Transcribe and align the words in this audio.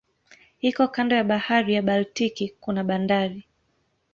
Iko 0.69 0.83
kando 0.87 1.15
ya 1.15 1.23
bahari 1.23 1.73
ya 1.73 1.81
Baltiki 1.81 2.53
kuna 2.59 2.83
bandari. 2.83 3.43